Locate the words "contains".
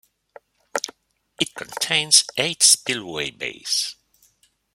1.53-2.23